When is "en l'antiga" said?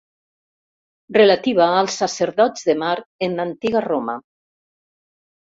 3.29-3.85